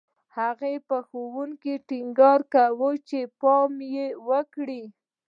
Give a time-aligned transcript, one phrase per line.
[0.37, 3.71] هغې په ښوونکو ټینګار کاوه چې پام
[4.29, 4.83] وکړي